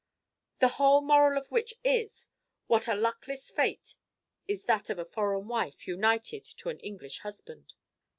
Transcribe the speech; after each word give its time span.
"The 0.57 0.67
whole 0.81 1.01
moral 1.01 1.37
of 1.37 1.51
which 1.51 1.75
is: 1.83 2.27
what 2.65 2.87
a 2.87 2.95
luckless 2.95 3.51
fate 3.51 3.97
is 4.47 4.63
that 4.63 4.89
of 4.89 4.97
a 4.97 5.05
foreign 5.05 5.47
wife 5.47 5.85
United 5.85 6.43
to 6.57 6.69
an 6.69 6.79
English 6.79 7.19
husband!" 7.19 7.75